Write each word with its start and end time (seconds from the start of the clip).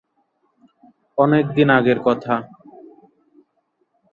অনেক 1.17 1.45
দিন 1.55 1.69
আগের 1.77 1.99
কথা। 2.03 2.35